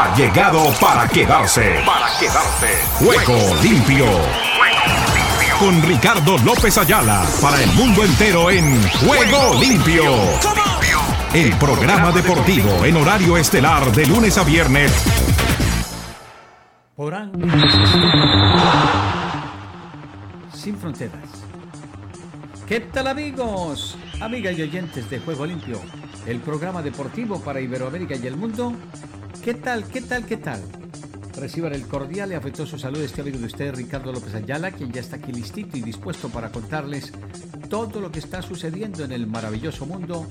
ha 0.00 0.14
llegado 0.14 0.72
para 0.80 1.06
quedarse. 1.08 1.82
Para 1.84 2.08
quedarse. 2.18 2.68
Juego 2.94 3.54
limpio. 3.62 4.06
Con 5.58 5.82
Ricardo 5.82 6.38
López 6.38 6.78
Ayala 6.78 7.22
para 7.42 7.62
el 7.62 7.70
mundo 7.72 8.02
entero 8.02 8.50
en 8.50 8.82
Juego 9.06 9.60
limpio. 9.60 10.04
El 11.34 11.54
programa 11.58 12.12
deportivo 12.12 12.82
en 12.84 12.96
horario 12.96 13.36
estelar 13.36 13.92
de 13.92 14.06
lunes 14.06 14.38
a 14.38 14.44
viernes. 14.44 14.90
Sin 20.54 20.78
fronteras. 20.78 21.28
¿Qué 22.66 22.80
tal 22.80 23.08
amigos? 23.08 23.98
Amigas 24.20 24.56
y 24.56 24.62
oyentes 24.62 25.10
de 25.10 25.18
Juego 25.18 25.44
Limpio, 25.44 25.80
el 26.26 26.40
programa 26.40 26.82
deportivo 26.82 27.40
para 27.40 27.60
Iberoamérica 27.60 28.14
y 28.16 28.26
el 28.26 28.36
mundo. 28.36 28.74
¿Qué 29.42 29.54
tal? 29.54 29.84
¿Qué 29.84 30.02
tal? 30.02 30.26
¿Qué 30.26 30.36
tal? 30.36 30.60
Reciban 31.34 31.72
el 31.72 31.86
cordial 31.86 32.30
y 32.30 32.34
afectuoso 32.34 32.78
saludo 32.78 33.00
de 33.00 33.06
este 33.06 33.22
amigo 33.22 33.38
de 33.38 33.46
ustedes, 33.46 33.74
Ricardo 33.74 34.12
López 34.12 34.34
Ayala, 34.34 34.70
quien 34.70 34.92
ya 34.92 35.00
está 35.00 35.16
aquí 35.16 35.32
listito 35.32 35.78
y 35.78 35.80
dispuesto 35.80 36.28
para 36.28 36.52
contarles 36.52 37.10
todo 37.70 38.02
lo 38.02 38.12
que 38.12 38.18
está 38.18 38.42
sucediendo 38.42 39.02
en 39.02 39.12
el 39.12 39.26
maravilloso 39.26 39.86
mundo 39.86 40.26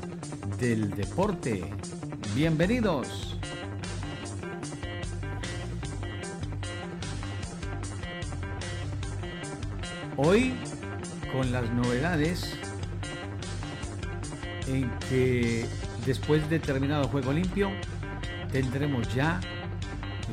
del 0.60 0.92
deporte. 0.92 1.64
Bienvenidos. 2.36 3.36
Hoy, 10.18 10.54
con 11.34 11.52
las 11.52 11.68
novedades 11.72 12.54
en 14.68 14.88
que 15.10 15.66
después 16.06 16.48
de 16.48 16.60
terminado 16.60 17.08
juego 17.08 17.34
limpio, 17.34 17.72
tendremos 18.52 19.14
ya 19.14 19.40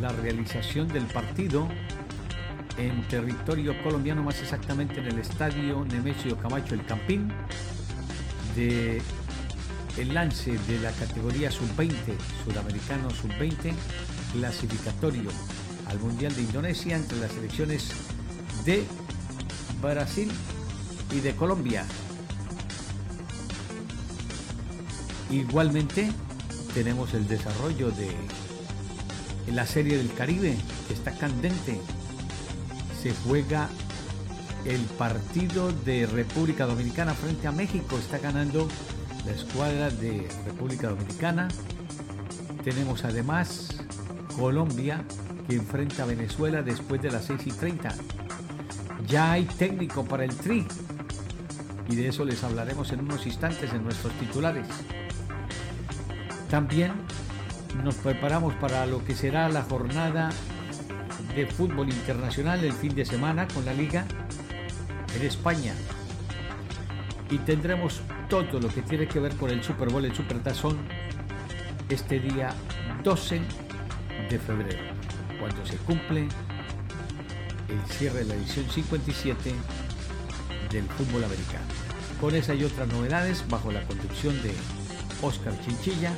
la 0.00 0.10
realización 0.10 0.88
del 0.88 1.04
partido 1.04 1.68
en 2.78 3.02
territorio 3.08 3.74
colombiano, 3.82 4.22
más 4.22 4.40
exactamente 4.40 5.00
en 5.00 5.06
el 5.06 5.18
estadio 5.18 5.84
Nemesio 5.84 6.36
Camacho 6.38 6.74
El 6.74 6.84
Campín, 6.84 7.32
de 8.54 9.00
el 9.96 10.12
lance 10.12 10.58
de 10.58 10.78
la 10.80 10.90
categoría 10.92 11.50
sub-20, 11.50 11.94
sudamericano 12.44 13.10
sub-20, 13.10 13.72
clasificatorio 14.32 15.30
al 15.86 15.98
Mundial 15.98 16.34
de 16.34 16.42
Indonesia 16.42 16.96
entre 16.96 17.18
las 17.18 17.32
selecciones 17.32 17.90
de 18.66 18.84
Brasil 19.80 20.30
y 21.14 21.20
de 21.20 21.34
Colombia. 21.34 21.86
Igualmente 25.30 26.10
tenemos 26.76 27.14
el 27.14 27.26
desarrollo 27.26 27.90
de 27.90 28.10
la 29.50 29.64
serie 29.64 29.96
del 29.96 30.12
Caribe, 30.12 30.58
que 30.86 30.92
está 30.92 31.10
candente. 31.12 31.80
Se 33.02 33.14
juega 33.24 33.70
el 34.66 34.82
partido 34.98 35.72
de 35.72 36.04
República 36.04 36.66
Dominicana 36.66 37.14
frente 37.14 37.46
a 37.46 37.52
México. 37.52 37.96
Está 37.96 38.18
ganando 38.18 38.68
la 39.24 39.32
escuadra 39.32 39.88
de 39.88 40.28
República 40.44 40.90
Dominicana. 40.90 41.48
Tenemos 42.62 43.06
además 43.06 43.82
Colombia 44.38 45.02
que 45.48 45.54
enfrenta 45.54 46.02
a 46.02 46.06
Venezuela 46.06 46.60
después 46.60 47.00
de 47.00 47.10
las 47.10 47.24
6 47.24 47.40
y 47.46 47.52
30. 47.52 47.94
Ya 49.08 49.32
hay 49.32 49.46
técnico 49.46 50.04
para 50.04 50.26
el 50.26 50.36
Tri 50.36 50.66
y 51.88 51.96
de 51.96 52.08
eso 52.08 52.26
les 52.26 52.44
hablaremos 52.44 52.92
en 52.92 53.00
unos 53.00 53.26
instantes 53.26 53.72
en 53.72 53.82
nuestros 53.82 54.12
titulares. 54.18 54.66
También 56.50 56.92
nos 57.82 57.96
preparamos 57.96 58.54
para 58.54 58.86
lo 58.86 59.04
que 59.04 59.14
será 59.14 59.48
la 59.48 59.62
jornada 59.62 60.30
de 61.34 61.46
fútbol 61.46 61.88
internacional 61.90 62.64
el 62.64 62.72
fin 62.72 62.94
de 62.94 63.04
semana 63.04 63.46
con 63.48 63.64
la 63.64 63.74
liga 63.74 64.04
en 65.14 65.26
España. 65.26 65.74
Y 67.30 67.38
tendremos 67.38 68.00
todo 68.28 68.60
lo 68.60 68.68
que 68.68 68.82
tiene 68.82 69.06
que 69.08 69.18
ver 69.18 69.34
con 69.36 69.50
el 69.50 69.62
Super 69.62 69.90
Bowl, 69.90 70.04
el 70.04 70.14
Super 70.14 70.38
Tazón, 70.42 70.78
este 71.88 72.20
día 72.20 72.50
12 73.02 73.40
de 74.30 74.38
febrero, 74.38 74.82
cuando 75.38 75.64
se 75.66 75.76
cumple 75.78 76.28
el 77.68 77.92
cierre 77.92 78.20
de 78.20 78.24
la 78.26 78.34
edición 78.34 78.68
57 78.70 79.54
del 80.70 80.84
fútbol 80.84 81.24
americano. 81.24 81.64
Con 82.20 82.34
esa 82.34 82.54
y 82.54 82.64
otras 82.64 82.88
novedades, 82.88 83.44
bajo 83.48 83.70
la 83.70 83.82
conducción 83.82 84.40
de 84.42 84.54
Oscar 85.22 85.52
Chinchilla, 85.64 86.12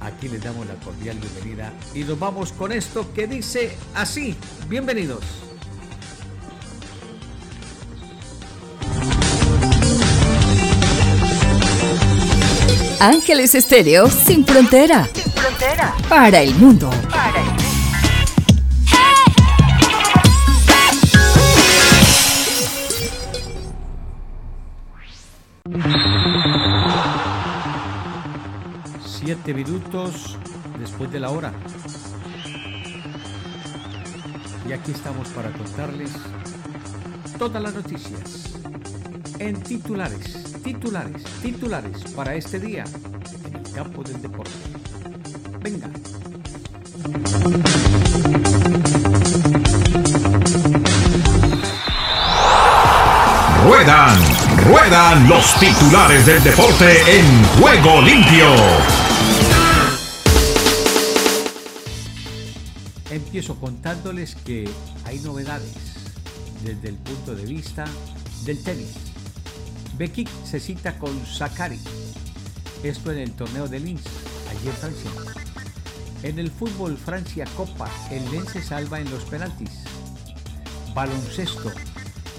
aquí 0.00 0.28
les 0.28 0.42
damos 0.42 0.66
la 0.66 0.74
cordial 0.74 1.18
bienvenida 1.18 1.72
y 1.94 2.04
nos 2.04 2.18
vamos 2.18 2.52
con 2.52 2.72
esto 2.72 3.12
que 3.14 3.26
dice 3.26 3.76
así. 3.94 4.36
Bienvenidos. 4.68 5.22
Ángeles 13.00 13.54
Estéreo 13.54 14.10
sin 14.10 14.44
frontera. 14.44 15.08
Sin 15.14 15.32
frontera. 15.32 15.94
Para 16.08 16.40
el 16.40 16.54
mundo. 16.56 16.90
Para 17.08 17.27
el 29.48 29.54
mundo. 29.54 29.54
Siete 29.54 29.54
minutos 29.54 30.36
después 30.78 31.10
de 31.10 31.20
la 31.20 31.30
hora. 31.30 31.52
Y 34.68 34.72
aquí 34.72 34.92
estamos 34.92 35.28
para 35.28 35.50
contarles 35.52 36.10
todas 37.38 37.62
las 37.62 37.74
noticias 37.74 38.58
en 39.38 39.58
titulares 39.62 40.48
titulares, 40.62 41.22
titulares 41.40 42.04
para 42.14 42.34
este 42.34 42.60
día 42.60 42.84
en 43.46 43.56
el 43.56 43.72
campo 43.72 44.02
del 44.02 44.20
deporte. 44.20 44.52
Venga. 45.62 45.88
Ruedan, 53.64 54.18
ruedan 54.66 55.28
los 55.28 55.58
titulares 55.58 56.26
del 56.26 56.42
deporte 56.42 57.18
en 57.18 57.44
juego 57.58 58.02
limpio. 58.02 59.07
Empiezo 63.38 63.60
contándoles 63.60 64.34
que 64.34 64.68
hay 65.04 65.20
novedades 65.20 65.72
desde 66.64 66.88
el 66.88 66.96
punto 66.96 67.36
de 67.36 67.44
vista 67.46 67.84
del 68.44 68.60
tenis. 68.64 68.94
Bekik 69.96 70.28
se 70.44 70.58
cita 70.58 70.98
con 70.98 71.24
Sakari. 71.24 71.78
Esto 72.82 73.12
en 73.12 73.18
el 73.18 73.30
torneo 73.30 73.68
de 73.68 73.78
Linz, 73.78 74.02
allí 74.50 74.66
en 74.66 74.74
Francia. 74.74 75.10
En 76.24 76.40
el 76.40 76.50
fútbol 76.50 76.96
Francia 76.96 77.44
Copa, 77.56 77.88
el 78.10 78.28
Lens 78.32 78.50
se 78.50 78.60
salva 78.60 78.98
en 78.98 79.08
los 79.08 79.22
penaltis. 79.26 79.70
Baloncesto. 80.92 81.70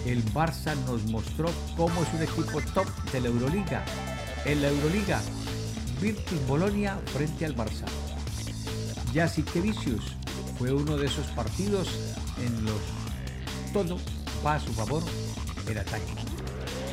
El 0.05 0.21
Barça 0.33 0.75
nos 0.85 1.05
mostró 1.05 1.49
cómo 1.77 2.03
es 2.03 2.13
un 2.13 2.23
equipo 2.23 2.59
top 2.73 2.89
de 3.13 3.21
la 3.21 3.29
Euroliga. 3.29 3.85
En 4.43 4.61
la 4.61 4.67
Euroliga, 4.67 5.21
Virtus 6.01 6.45
Bolonia 6.45 6.99
frente 7.13 7.45
al 7.45 7.55
Barça. 7.55 7.85
Vicius 9.63 10.18
fue 10.59 10.73
uno 10.73 10.97
de 10.97 11.05
esos 11.05 11.25
partidos 11.27 11.87
en 12.37 12.65
los 12.65 12.81
todo 13.71 13.97
va 14.45 14.55
a 14.55 14.59
su 14.59 14.73
favor 14.73 15.01
el 15.69 15.77
ataque. 15.77 16.11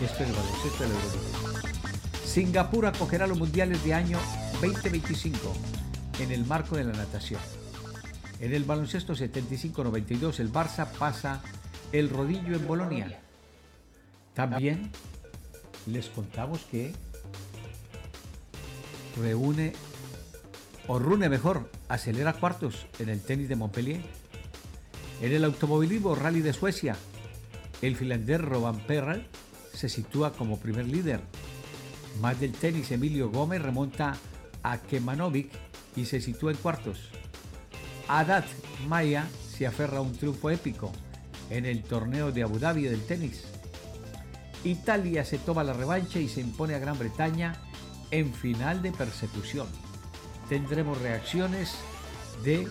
Esto 0.00 0.22
es 0.22 0.28
el 0.28 0.36
baloncesto 0.36 0.84
de. 0.84 0.94
Singapur 2.24 2.86
acogerá 2.86 3.26
los 3.26 3.36
mundiales 3.36 3.82
de 3.82 3.92
año 3.92 4.18
2025 4.62 5.52
en 6.20 6.30
el 6.30 6.46
marco 6.46 6.76
de 6.76 6.84
la 6.84 6.92
natación. 6.92 7.40
En 8.38 8.54
el 8.54 8.62
baloncesto 8.62 9.14
75-92 9.14 10.38
el 10.38 10.52
Barça 10.52 10.86
pasa 10.86 11.42
el 11.90 12.08
rodillo 12.08 12.54
en 12.54 12.66
Bolonia. 12.68 13.18
También 14.34 14.92
les 15.86 16.06
contamos 16.06 16.60
que 16.70 16.92
reúne 19.20 19.72
o 20.86 21.00
rune 21.00 21.28
mejor, 21.28 21.68
acelera 21.88 22.34
cuartos 22.34 22.86
en 22.98 23.08
el 23.08 23.20
tenis 23.20 23.48
de 23.48 23.56
Montpellier. 23.56 24.00
En 25.20 25.32
el 25.32 25.44
automovilismo 25.44 26.14
rally 26.14 26.40
de 26.40 26.52
Suecia, 26.52 26.96
el 27.82 27.96
finlandés 27.96 28.40
Roban 28.40 28.78
Perral 28.80 29.26
se 29.72 29.88
sitúa 29.88 30.32
como 30.32 30.58
primer 30.58 30.86
líder. 30.86 31.20
Más 32.20 32.40
del 32.40 32.52
tenis, 32.52 32.90
Emilio 32.90 33.30
Gómez 33.30 33.62
remonta 33.62 34.16
a 34.62 34.78
Kemanovic 34.78 35.50
y 35.94 36.04
se 36.06 36.20
sitúa 36.20 36.52
en 36.52 36.58
cuartos. 36.58 37.10
Adat 38.08 38.46
Maya 38.88 39.26
se 39.56 39.66
aferra 39.66 39.98
a 39.98 40.02
un 40.02 40.12
triunfo 40.12 40.50
épico 40.50 40.92
en 41.50 41.66
el 41.66 41.82
torneo 41.82 42.32
de 42.32 42.42
Abu 42.42 42.58
Dhabi 42.58 42.84
del 42.84 43.04
tenis. 43.04 43.44
Italia 44.64 45.24
se 45.24 45.38
toma 45.38 45.64
la 45.64 45.72
revancha 45.72 46.18
y 46.18 46.28
se 46.28 46.40
impone 46.40 46.74
a 46.74 46.78
Gran 46.78 46.98
Bretaña 46.98 47.54
en 48.10 48.32
final 48.32 48.82
de 48.82 48.92
persecución. 48.92 49.66
Tendremos 50.48 51.00
reacciones 51.00 51.74
de 52.44 52.68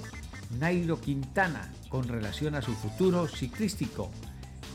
Nairo 0.59 1.01
Quintana 1.01 1.69
con 1.89 2.07
relación 2.07 2.55
a 2.55 2.61
su 2.61 2.73
futuro 2.73 3.27
ciclístico 3.27 4.11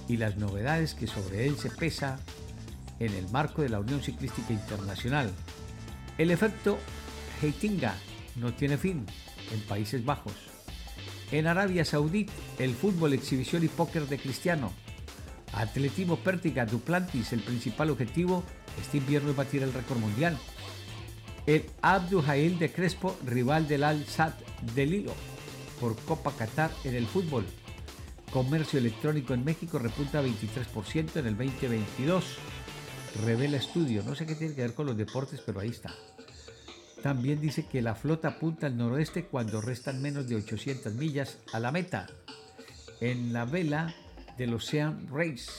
y 0.06 0.18
las 0.18 0.36
novedades 0.36 0.94
que 0.94 1.06
sobre 1.06 1.46
él 1.46 1.56
se 1.56 1.70
pesa 1.70 2.18
en 2.98 3.14
el 3.14 3.28
marco 3.30 3.62
de 3.62 3.70
la 3.70 3.80
Unión 3.80 4.02
Ciclística 4.02 4.52
Internacional. 4.52 5.30
El 6.18 6.30
efecto 6.30 6.78
Heitinga 7.40 7.94
no 8.36 8.52
tiene 8.52 8.76
fin 8.76 9.06
en 9.52 9.60
Países 9.62 10.04
Bajos. 10.04 10.34
En 11.32 11.46
Arabia 11.46 11.84
Saudí, 11.84 12.26
el 12.58 12.74
fútbol, 12.74 13.14
exhibición 13.14 13.64
y 13.64 13.68
póker 13.68 14.08
de 14.08 14.18
Cristiano. 14.18 14.72
Atletismo 15.52 16.16
Pértiga 16.16 16.66
Duplantis, 16.66 17.32
el 17.32 17.40
principal 17.40 17.90
objetivo 17.90 18.44
este 18.80 18.98
invierno 18.98 19.30
es 19.30 19.36
batir 19.36 19.62
el 19.62 19.72
récord 19.72 19.98
mundial. 19.98 20.36
El 21.50 21.64
Abdul 21.82 22.24
Hail 22.28 22.60
de 22.60 22.70
Crespo, 22.70 23.18
rival 23.26 23.66
del 23.66 23.82
Al-Sad 23.82 24.34
de 24.72 24.86
Lilo, 24.86 25.12
por 25.80 25.96
Copa 26.02 26.30
Qatar 26.30 26.70
en 26.84 26.94
el 26.94 27.08
fútbol. 27.08 27.44
Comercio 28.32 28.78
electrónico 28.78 29.34
en 29.34 29.44
México 29.44 29.80
repunta 29.80 30.22
23% 30.22 31.16
en 31.16 31.26
el 31.26 31.36
2022. 31.36 32.24
Revela 33.24 33.56
estudio. 33.56 34.04
No 34.04 34.14
sé 34.14 34.26
qué 34.26 34.36
tiene 34.36 34.54
que 34.54 34.60
ver 34.60 34.74
con 34.74 34.86
los 34.86 34.96
deportes, 34.96 35.42
pero 35.44 35.58
ahí 35.58 35.70
está. 35.70 35.92
También 37.02 37.40
dice 37.40 37.66
que 37.66 37.82
la 37.82 37.96
flota 37.96 38.28
apunta 38.28 38.68
al 38.68 38.76
noroeste 38.76 39.24
cuando 39.24 39.60
restan 39.60 40.00
menos 40.00 40.28
de 40.28 40.36
800 40.36 40.94
millas 40.94 41.38
a 41.52 41.58
la 41.58 41.72
meta. 41.72 42.06
En 43.00 43.32
la 43.32 43.44
vela 43.44 43.92
del 44.38 44.54
Ocean 44.54 45.08
Race. 45.12 45.50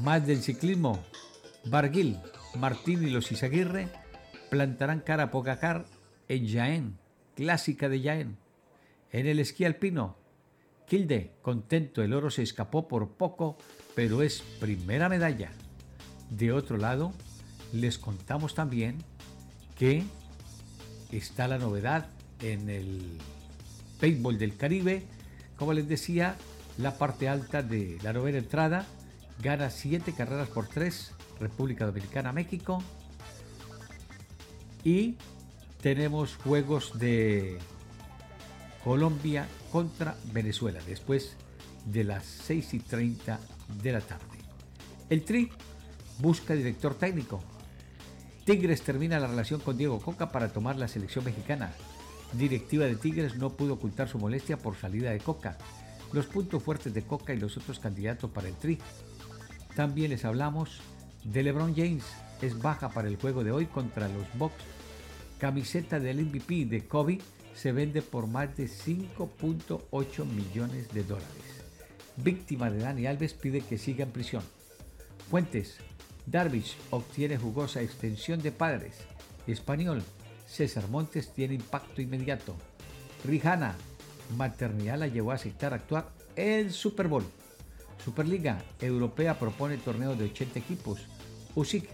Más 0.00 0.26
del 0.26 0.42
ciclismo. 0.42 1.02
Barguil, 1.64 2.18
Martín 2.56 3.02
y 3.04 3.08
los 3.08 3.32
Izaguirre 3.32 3.88
plantarán 4.50 5.00
cara 5.00 5.24
a 5.24 5.30
Pogacar 5.30 5.86
en 6.28 6.48
Jaén, 6.48 6.98
clásica 7.34 7.88
de 7.88 8.02
Jaén. 8.02 8.36
En 9.12 9.26
el 9.26 9.38
esquí 9.38 9.64
alpino, 9.64 10.16
Kilde, 10.86 11.32
contento, 11.42 12.02
el 12.02 12.12
oro 12.12 12.30
se 12.30 12.42
escapó 12.42 12.86
por 12.86 13.08
poco, 13.10 13.58
pero 13.94 14.22
es 14.22 14.42
primera 14.60 15.08
medalla. 15.08 15.50
De 16.30 16.52
otro 16.52 16.76
lado, 16.76 17.12
les 17.72 17.98
contamos 17.98 18.54
también 18.54 18.98
que 19.76 20.04
está 21.10 21.48
la 21.48 21.58
novedad 21.58 22.08
en 22.40 22.70
el 22.70 23.18
béisbol 24.00 24.38
del 24.38 24.56
Caribe. 24.56 25.04
Como 25.56 25.72
les 25.72 25.88
decía, 25.88 26.36
la 26.78 26.98
parte 26.98 27.28
alta 27.28 27.62
de 27.62 27.98
la 28.02 28.12
novena 28.12 28.38
entrada 28.38 28.86
gana 29.42 29.70
siete 29.70 30.12
carreras 30.12 30.48
por 30.48 30.68
tres, 30.68 31.12
República 31.40 31.84
Dominicana, 31.86 32.32
México. 32.32 32.82
Y 34.86 35.16
tenemos 35.82 36.36
juegos 36.36 36.96
de 36.96 37.58
Colombia 38.84 39.48
contra 39.72 40.14
Venezuela 40.32 40.78
después 40.86 41.34
de 41.86 42.04
las 42.04 42.24
6 42.24 42.74
y 42.74 42.78
30 42.78 43.40
de 43.82 43.90
la 43.90 44.00
tarde. 44.00 44.38
El 45.10 45.24
Tri 45.24 45.50
busca 46.20 46.54
director 46.54 46.94
técnico. 46.94 47.42
Tigres 48.44 48.82
termina 48.82 49.18
la 49.18 49.26
relación 49.26 49.58
con 49.58 49.76
Diego 49.76 50.00
Coca 50.00 50.30
para 50.30 50.52
tomar 50.52 50.76
la 50.76 50.86
selección 50.86 51.24
mexicana. 51.24 51.72
Directiva 52.34 52.84
de 52.84 52.94
Tigres 52.94 53.34
no 53.34 53.56
pudo 53.56 53.74
ocultar 53.74 54.08
su 54.08 54.20
molestia 54.20 54.56
por 54.56 54.76
salida 54.76 55.10
de 55.10 55.18
Coca. 55.18 55.58
Los 56.12 56.26
puntos 56.26 56.62
fuertes 56.62 56.94
de 56.94 57.02
Coca 57.02 57.34
y 57.34 57.40
los 57.40 57.56
otros 57.56 57.80
candidatos 57.80 58.30
para 58.30 58.46
el 58.46 58.54
Tri. 58.54 58.78
También 59.74 60.10
les 60.10 60.24
hablamos 60.24 60.80
de 61.24 61.42
LeBron 61.42 61.74
James. 61.74 62.04
Es 62.40 62.62
baja 62.62 62.90
para 62.90 63.08
el 63.08 63.16
juego 63.16 63.42
de 63.42 63.50
hoy 63.50 63.66
contra 63.66 64.06
los 64.06 64.26
Bucks. 64.38 64.75
Camiseta 65.38 66.00
del 66.00 66.24
MVP 66.24 66.64
de 66.64 66.86
Kobe 66.86 67.18
se 67.54 67.72
vende 67.72 68.00
por 68.00 68.26
más 68.26 68.56
de 68.56 68.64
5.8 68.64 70.24
millones 70.24 70.88
de 70.94 71.04
dólares. 71.04 71.62
Víctima 72.16 72.70
de 72.70 72.78
Dani 72.78 73.06
Alves 73.06 73.34
pide 73.34 73.60
que 73.60 73.76
siga 73.76 74.04
en 74.04 74.12
prisión. 74.12 74.42
Fuentes. 75.28 75.76
Darvish 76.24 76.76
obtiene 76.90 77.36
jugosa 77.36 77.82
extensión 77.82 78.40
de 78.40 78.50
padres. 78.50 78.96
Español. 79.46 80.02
César 80.46 80.88
Montes 80.88 81.32
tiene 81.34 81.54
impacto 81.54 82.00
inmediato. 82.00 82.56
Rihanna. 83.24 83.74
Maternidad 84.36 84.98
la 84.98 85.06
llevó 85.06 85.32
a 85.32 85.34
aceptar 85.34 85.74
actuar 85.74 86.08
el 86.34 86.72
Super 86.72 87.08
Bowl. 87.08 87.24
Superliga 88.02 88.62
Europea 88.80 89.38
propone 89.38 89.76
torneo 89.76 90.16
de 90.16 90.24
80 90.24 90.58
equipos. 90.58 91.06
USIC. 91.54 91.88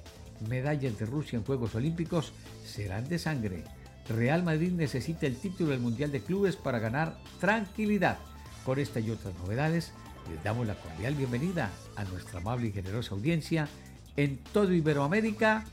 Medallas 0.48 0.98
de 0.98 1.06
Rusia 1.06 1.38
en 1.38 1.44
Juegos 1.44 1.74
Olímpicos 1.74 2.32
serán 2.64 3.08
de 3.08 3.18
sangre. 3.18 3.64
Real 4.08 4.42
Madrid 4.42 4.72
necesita 4.72 5.26
el 5.26 5.36
título 5.36 5.70
del 5.70 5.80
Mundial 5.80 6.10
de 6.10 6.22
Clubes 6.22 6.56
para 6.56 6.78
ganar 6.78 7.16
tranquilidad. 7.40 8.18
Con 8.64 8.78
esta 8.78 9.00
y 9.00 9.10
otras 9.10 9.34
novedades, 9.34 9.92
les 10.30 10.42
damos 10.42 10.66
la 10.66 10.74
cordial 10.74 11.14
bienvenida 11.14 11.70
a 11.96 12.04
nuestra 12.04 12.40
amable 12.40 12.68
y 12.68 12.72
generosa 12.72 13.14
audiencia 13.14 13.68
en 14.16 14.38
todo 14.52 14.72
Iberoamérica 14.72 15.64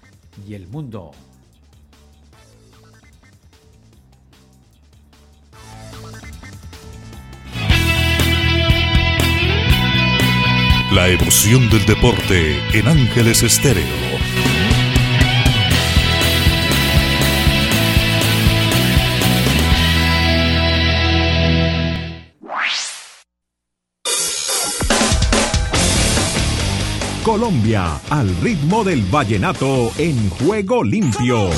y 0.48 0.54
el 0.54 0.68
mundo. 0.68 1.12
La 10.92 11.08
emoción 11.08 11.70
del 11.70 11.86
deporte 11.86 12.58
en 12.74 12.88
Ángeles 12.88 13.44
Estéreo. 13.44 14.59
Colombia 27.30 28.02
al 28.10 28.28
ritmo 28.42 28.84
del 28.84 29.04
vallenato 29.04 29.92
en 30.00 30.32
juego 30.32 30.84
limpio. 30.84 31.52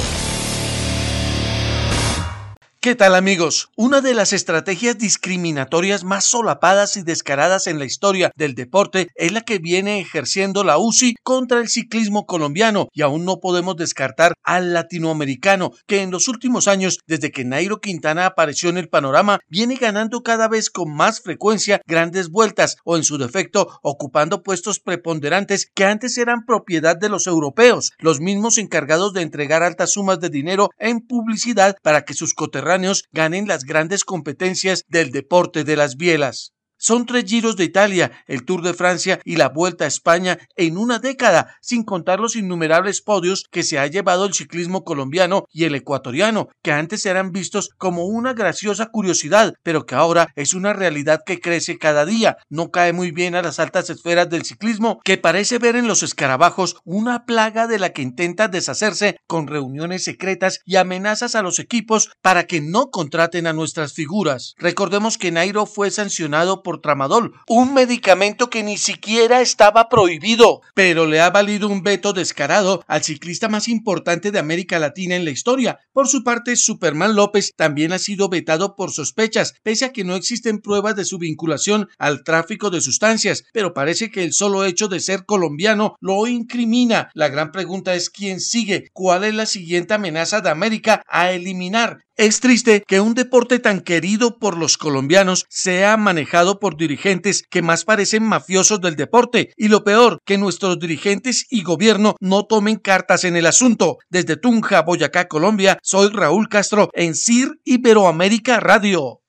¿Qué 2.84 2.96
tal 2.96 3.14
amigos? 3.14 3.70
Una 3.76 4.02
de 4.02 4.16
las 4.16 4.34
estrategias 4.34 4.98
discriminatorias 4.98 6.04
más 6.04 6.26
solapadas 6.26 6.98
y 6.98 7.04
descaradas 7.04 7.68
en 7.68 7.78
la 7.78 7.86
historia 7.86 8.32
del 8.36 8.56
deporte 8.56 9.10
es 9.14 9.32
la 9.32 9.42
que 9.42 9.60
viene 9.60 10.00
ejerciendo 10.00 10.64
la 10.64 10.80
UCI 10.80 11.14
contra 11.22 11.60
el 11.60 11.70
ciclismo 11.70 12.26
colombiano 12.26 12.88
y 12.92 13.04
aún 13.04 13.24
no 13.24 13.40
podemos 13.40 13.76
descartar 13.76 14.34
al 14.42 14.74
latinoamericano 14.74 15.74
que 15.86 16.02
en 16.02 16.10
los 16.10 16.28
últimos 16.28 16.68
años, 16.68 16.98
desde 17.06 17.30
que 17.30 17.46
Nairo 17.46 17.82
Quintana 17.82 18.26
apareció 18.26 18.72
en 18.72 18.80
el 18.80 18.90
panorama, 18.90 19.42
viene 19.48 19.76
ganando 19.76 20.24
cada 20.24 20.48
vez 20.48 20.72
con 20.72 20.92
más 20.92 21.22
frecuencia 21.22 21.82
grandes 21.86 22.30
vueltas 22.30 22.78
o 22.84 22.98
en 22.98 23.04
su 23.04 23.20
defecto 23.20 23.78
ocupando 23.84 24.42
puestos 24.42 24.80
preponderantes 24.80 25.70
que 25.76 25.86
antes 25.86 26.18
eran 26.18 26.48
propiedad 26.48 26.98
de 26.98 27.10
los 27.10 27.28
europeos, 27.28 27.92
los 28.00 28.20
mismos 28.20 28.58
encargados 28.58 29.14
de 29.14 29.22
entregar 29.22 29.62
altas 29.62 29.92
sumas 29.92 30.20
de 30.20 30.30
dinero 30.30 30.72
en 30.80 31.02
publicidad 31.02 31.76
para 31.84 32.06
que 32.06 32.16
sus 32.16 32.34
coterráneos 32.34 32.71
ganen 33.12 33.48
las 33.48 33.64
grandes 33.64 34.04
competencias 34.04 34.86
del 34.88 35.12
deporte 35.12 35.64
de 35.64 35.76
las 35.76 35.96
bielas. 35.96 36.54
Son 36.84 37.06
tres 37.06 37.26
giros 37.26 37.58
de 37.58 37.64
Italia, 37.64 38.12
el 38.26 38.44
Tour 38.44 38.64
de 38.64 38.74
Francia 38.74 39.20
y 39.24 39.36
la 39.36 39.50
Vuelta 39.50 39.86
a 39.86 39.88
España 39.88 40.40
en 40.56 40.80
una 40.80 40.98
década, 40.98 41.56
sin 41.62 41.84
contar 41.84 42.20
los 42.20 42.36
innumerables 42.36 43.04
podios 43.04 43.46
que 43.52 43.62
se 43.62 43.78
ha 43.78 43.86
llevado 43.86 44.26
el 44.26 44.34
ciclismo 44.34 44.84
colombiano 44.84 45.46
y 45.54 45.66
el 45.66 45.76
ecuatoriano, 45.76 46.50
que 46.64 46.72
antes 46.72 47.06
eran 47.06 47.34
vistos 47.34 47.70
como 47.78 48.06
una 48.06 48.34
graciosa 48.34 48.88
curiosidad, 48.88 49.54
pero 49.62 49.86
que 49.86 49.94
ahora 49.94 50.30
es 50.36 50.56
una 50.56 50.74
realidad 50.74 51.22
que 51.24 51.40
crece 51.40 51.78
cada 51.78 52.04
día. 52.04 52.38
No 52.50 52.72
cae 52.72 52.94
muy 52.94 53.12
bien 53.12 53.36
a 53.36 53.44
las 53.44 53.60
altas 53.60 53.92
esferas 53.92 54.28
del 54.32 54.44
ciclismo, 54.44 55.02
que 55.04 55.20
parece 55.20 55.60
ver 55.60 55.76
en 55.76 55.88
los 55.88 56.02
escarabajos 56.02 56.78
una 56.84 57.26
plaga 57.26 57.68
de 57.68 57.78
la 57.78 57.92
que 57.92 58.02
intenta 58.02 58.48
deshacerse 58.48 59.18
con 59.28 59.46
reuniones 59.46 60.04
secretas 60.04 60.62
y 60.66 60.78
amenazas 60.78 61.36
a 61.36 61.44
los 61.44 61.60
equipos 61.60 62.10
para 62.24 62.48
que 62.48 62.60
no 62.60 62.90
contraten 62.90 63.46
a 63.46 63.54
nuestras 63.54 63.94
figuras. 63.94 64.56
Recordemos 64.58 65.20
que 65.20 65.32
Nairo 65.32 65.68
fue 65.68 65.92
sancionado 65.92 66.64
tramadol, 66.80 67.34
un 67.48 67.74
medicamento 67.74 68.50
que 68.50 68.64
ni 68.64 68.78
siquiera 68.78 69.42
estaba 69.42 69.90
prohibido, 69.90 70.62
pero 70.74 71.06
le 71.06 71.20
ha 71.20 71.30
valido 71.30 71.68
un 71.68 71.84
veto 71.84 72.14
descarado 72.14 72.84
al 72.88 73.04
ciclista 73.04 73.50
más 73.50 73.68
importante 73.68 74.32
de 74.32 74.40
América 74.40 74.80
Latina 74.80 75.16
en 75.16 75.26
la 75.26 75.32
historia. 75.32 75.80
Por 75.92 76.08
su 76.08 76.24
parte, 76.24 76.56
Superman 76.56 77.16
López 77.16 77.54
también 77.56 77.92
ha 77.94 78.00
sido 78.00 78.30
vetado 78.30 78.76
por 78.76 78.92
sospechas, 78.92 79.56
pese 79.64 79.86
a 79.86 79.92
que 79.92 80.04
no 80.04 80.16
existen 80.16 80.60
pruebas 80.60 80.96
de 80.96 81.06
su 81.06 81.18
vinculación 81.18 81.90
al 81.98 82.24
tráfico 82.24 82.70
de 82.70 82.82
sustancias, 82.82 83.44
pero 83.52 83.74
parece 83.74 84.12
que 84.12 84.24
el 84.24 84.34
solo 84.34 84.64
hecho 84.64 84.88
de 84.88 85.00
ser 85.00 85.26
colombiano 85.26 85.96
lo 86.00 86.28
incrimina. 86.28 87.10
La 87.14 87.28
gran 87.28 87.52
pregunta 87.52 87.96
es 87.96 88.10
quién 88.10 88.40
sigue, 88.40 88.90
cuál 88.94 89.24
es 89.24 89.34
la 89.34 89.46
siguiente 89.46 89.94
amenaza 89.94 90.42
de 90.42 90.50
América 90.50 91.04
a 91.08 91.32
eliminar. 91.32 92.06
Es 92.22 92.40
triste 92.40 92.84
que 92.88 93.00
un 93.00 93.16
deporte 93.16 93.58
tan 93.58 93.82
querido 93.82 94.38
por 94.38 94.56
los 94.56 94.78
colombianos 94.78 95.48
sea 95.50 95.98
manejado 95.98 96.60
por 96.60 96.78
dirigentes 96.78 97.42
que 97.50 97.64
más 97.64 97.84
parecen 97.84 98.22
mafiosos 98.22 98.80
del 98.80 98.96
deporte 98.96 99.52
y 99.58 99.70
lo 99.70 99.84
peor, 99.84 100.20
que 100.24 100.38
nuestros 100.38 100.78
dirigentes 100.78 101.48
y 101.50 101.64
gobierno 101.64 102.16
no 102.20 102.46
tomen 102.46 102.76
cartas 102.76 103.24
en 103.24 103.38
el 103.38 103.48
asunto. 103.48 103.98
Desde 104.12 104.38
Tunja, 104.38 104.84
Boyacá, 104.84 105.28
Colombia, 105.28 105.80
soy 105.82 106.12
Raúl 106.14 106.48
Castro 106.48 106.92
en 106.94 107.16
CIR 107.16 107.60
Iberoamérica 107.66 108.60
Radio. 108.60 109.22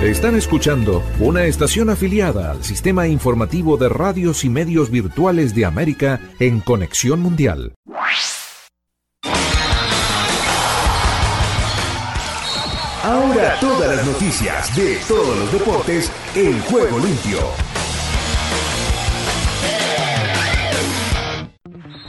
Están 0.00 0.36
escuchando 0.36 1.02
una 1.18 1.46
estación 1.46 1.90
afiliada 1.90 2.52
al 2.52 2.62
sistema 2.62 3.08
informativo 3.08 3.76
de 3.76 3.88
radios 3.88 4.44
y 4.44 4.50
medios 4.50 4.92
virtuales 4.92 5.56
de 5.56 5.64
América 5.64 6.20
en 6.38 6.60
Conexión 6.60 7.18
Mundial. 7.18 7.74
Ahora 13.08 13.56
todas 13.58 13.96
las 13.96 14.06
noticias 14.06 14.76
de 14.76 14.98
todos 15.08 15.34
los 15.38 15.50
deportes 15.50 16.12
en 16.34 16.60
juego 16.60 16.98
limpio. 16.98 17.38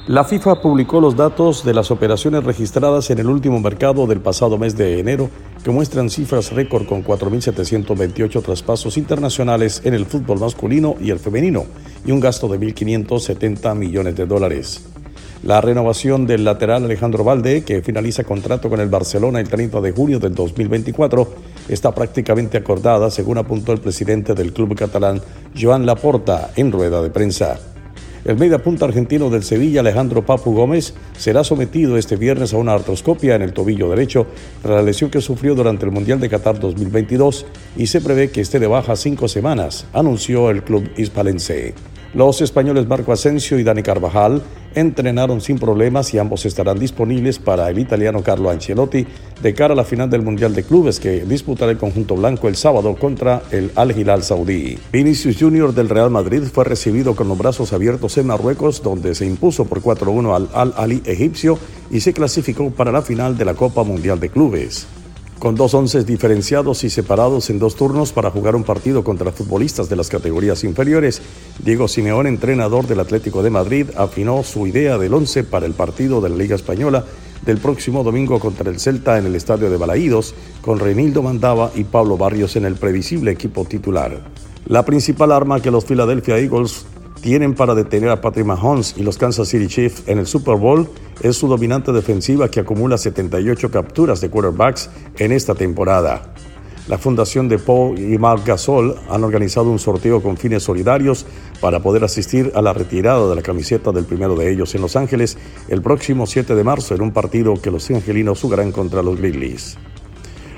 La 0.08 0.26
FIFA 0.26 0.62
publicó 0.62 1.00
los 1.00 1.16
datos 1.16 1.64
de 1.64 1.74
las 1.74 1.90
operaciones 1.90 2.44
registradas 2.44 3.10
en 3.12 3.20
el 3.20 3.28
último 3.28 3.62
mercado 3.62 4.08
del 4.08 4.20
pasado 4.20 4.58
mes 4.58 4.76
de 4.76 5.00
enero, 5.00 5.30
que 5.64 5.72
muestran 5.72 6.10
cifras 6.10 6.52
récord 6.52 6.86
con 6.86 7.02
4.728 7.02 8.44
traspasos 8.44 8.98
internacionales 8.98 9.82
en 9.86 9.94
el 9.94 10.06
fútbol 10.06 10.42
masculino 10.42 10.96
y 11.00 11.12
el 11.12 11.20
femenino, 11.20 11.64
y 12.06 12.12
un 12.12 12.20
gasto 12.20 12.50
de 12.50 12.60
1.570 12.60 13.74
millones 13.74 14.18
de 14.18 14.26
dólares. 14.26 14.84
La 15.44 15.62
renovación 15.62 16.28
del 16.28 16.44
lateral 16.44 16.84
Alejandro 16.84 17.24
Valde, 17.24 17.64
que 17.64 17.82
finaliza 17.82 18.26
contrato 18.26 18.70
con 18.70 18.82
el 18.82 18.90
Barcelona 18.90 19.40
el 19.40 19.48
30 19.48 19.80
de 19.80 19.92
junio 19.94 20.20
del 20.20 20.36
2024, 20.36 21.28
está 21.70 21.96
prácticamente 21.96 22.58
acordada, 22.58 23.10
según 23.10 23.38
apuntó 23.38 23.72
el 23.72 23.80
presidente 23.80 24.34
del 24.34 24.52
club 24.52 24.76
catalán, 24.76 25.22
Joan 25.58 25.86
Laporta, 25.86 26.52
en 26.58 26.74
rueda 26.74 27.02
de 27.02 27.10
prensa. 27.10 27.58
El 28.26 28.36
mediapunta 28.36 28.84
argentino 28.84 29.30
del 29.30 29.44
Sevilla, 29.44 29.80
Alejandro 29.80 30.26
Papu 30.26 30.54
Gómez, 30.54 30.94
será 31.18 31.46
sometido 31.46 31.96
este 31.98 32.18
viernes 32.18 32.54
a 32.54 32.58
una 32.58 32.74
artroscopia 32.74 33.36
en 33.36 33.42
el 33.42 33.54
tobillo 33.54 33.90
derecho 33.90 34.28
tras 34.62 34.76
la 34.76 34.82
lesión 34.82 35.10
que 35.10 35.22
sufrió 35.22 35.56
durante 35.56 35.86
el 35.86 35.92
Mundial 35.92 36.20
de 36.20 36.28
Qatar 36.28 36.60
2022 36.60 37.46
y 37.78 37.88
se 37.88 38.02
prevé 38.02 38.30
que 38.30 38.42
esté 38.42 38.60
de 38.60 38.68
baja 38.68 38.98
cinco 38.98 39.30
semanas, 39.30 39.86
anunció 39.94 40.50
el 40.50 40.64
club 40.64 40.90
hispalense. 40.98 41.76
Los 42.14 42.42
españoles 42.42 42.88
Marco 42.88 43.12
Asensio 43.12 43.60
y 43.60 43.64
Dani 43.64 43.84
Carvajal 43.84 44.42
entrenaron 44.74 45.42
sin 45.42 45.60
problemas 45.60 46.12
y 46.14 46.18
ambos 46.18 46.44
estarán 46.46 46.80
disponibles 46.80 47.38
para 47.38 47.70
el 47.70 47.78
italiano 47.78 48.24
Carlo 48.24 48.50
Ancelotti 48.50 49.06
de 49.42 49.54
cara 49.54 49.74
a 49.74 49.78
la 49.78 49.84
final 49.84 50.10
del 50.10 50.24
Mundial 50.24 50.56
de 50.56 50.64
Clubes 50.64 51.00
que 51.00 51.24
disputará 51.26 51.72
el 51.72 51.78
conjunto 51.78 52.16
blanco 52.16 52.48
el 52.48 52.56
sábado 52.56 52.96
contra 52.96 53.44
el 53.52 53.72
Al 53.76 53.98
Hilal 53.98 54.24
Saudí. 54.24 54.80
Vinicius 54.92 55.38
Junior 55.40 55.74
del 55.74 55.90
Real 55.90 56.10
Madrid 56.10 56.44
fue 56.52 56.64
recibido 56.64 57.16
con 57.16 57.28
los 57.28 57.38
brazos 57.38 57.74
abiertos 57.74 58.18
en 58.18 58.26
Marruecos 58.26 58.82
donde 58.82 59.14
se 59.14 59.28
impuso 59.28 59.66
por 59.66 59.82
4-1 59.82 60.36
al 60.36 60.50
Al 60.54 60.74
Ali 60.78 61.04
egipcio 61.06 61.60
y 61.92 62.00
se 62.00 62.14
clasificó 62.14 62.72
para 62.72 62.92
la 62.92 63.04
final 63.04 63.38
de 63.38 63.46
la 63.46 63.54
Copa 63.54 63.84
Mundial 63.84 64.20
de 64.20 64.30
Clubes 64.30 64.88
con 65.40 65.56
dos 65.56 65.74
once 65.74 66.04
diferenciados 66.04 66.84
y 66.84 66.90
separados 66.90 67.50
en 67.50 67.60
dos 67.60 67.76
turnos 67.76 68.12
para 68.12 68.30
jugar 68.30 68.56
un 68.56 68.66
partido 68.66 69.04
contra 69.04 69.32
futbolistas 69.32 69.90
de 69.90 69.96
las 69.96 70.10
categorías 70.10 70.66
inferiores. 70.66 71.22
Diego 71.64 71.88
Simeón, 71.88 72.28
entrenador 72.28 72.88
del 72.88 73.00
Atlético 73.00 73.42
de 73.42 73.50
Madrid, 73.50 73.88
afinó 73.96 74.44
su 74.44 74.68
idea 74.68 74.98
del 74.98 75.14
once 75.14 75.46
para 75.46 75.66
el 75.66 75.74
partido 75.74 76.20
de 76.20 76.30
la 76.30 76.36
Liga 76.36 76.56
Española 76.56 77.06
del 77.46 77.58
próximo 77.58 78.04
domingo 78.04 78.38
contra 78.40 78.70
el 78.70 78.82
Celta 78.82 79.18
en 79.18 79.26
el 79.26 79.36
estadio 79.36 79.70
de 79.70 79.78
Balaídos, 79.78 80.36
con 80.62 80.78
Renildo 80.78 81.24
Mandaba 81.24 81.72
y 81.74 81.86
Pablo 81.86 82.18
Barrios 82.18 82.58
en 82.58 82.66
el 82.66 82.76
previsible 82.76 83.32
equipo 83.32 83.64
titular. 83.64 84.20
La 84.68 84.84
principal 84.84 85.32
arma 85.32 85.62
que 85.62 85.72
los 85.72 85.86
Philadelphia 85.86 86.38
Eagles 86.38 86.86
tienen 87.22 87.54
para 87.54 87.76
detener 87.76 88.10
a 88.10 88.22
Patrick 88.22 88.46
Mahomes 88.46 88.96
y 88.98 89.04
los 89.04 89.18
Kansas 89.18 89.50
City 89.50 89.68
Chiefs 89.68 90.04
en 90.08 90.20
el 90.20 90.28
Super 90.28 90.56
Bowl 90.56 90.88
es 91.22 91.36
su 91.36 91.48
dominante 91.48 91.92
defensiva 91.92 92.50
que 92.50 92.62
acumula 92.62 92.98
78 92.98 93.72
capturas 93.72 94.22
de 94.22 94.30
quarterbacks 94.30 94.90
en 95.18 95.32
esta 95.32 95.56
temporada. 95.56 96.34
La 96.88 96.98
Fundación 96.98 97.48
de 97.48 97.60
Paul 97.60 98.00
y 98.00 98.18
Mark 98.18 98.44
Gasol 98.46 98.96
han 99.12 99.24
organizado 99.24 99.70
un 99.70 99.78
sorteo 99.78 100.24
con 100.24 100.38
fines 100.38 100.64
solidarios 100.64 101.26
para 101.62 101.82
poder 101.82 102.04
asistir 102.04 102.52
a 102.56 102.64
la 102.64 102.74
retirada 102.74 103.30
de 103.30 103.36
la 103.36 103.44
camiseta 103.44 103.92
del 103.92 104.06
primero 104.06 104.36
de 104.36 104.52
ellos 104.52 104.74
en 104.74 104.82
Los 104.82 104.96
Ángeles 104.96 105.38
el 105.68 105.84
próximo 105.84 106.26
7 106.26 106.56
de 106.56 106.64
marzo 106.64 106.96
en 106.96 107.02
un 107.02 107.12
partido 107.12 107.54
que 107.62 107.70
los 107.70 107.90
angelinos 107.92 108.42
jugarán 108.42 108.72
contra 108.72 109.04
los 109.04 109.18
Grizzlies. 109.18 109.78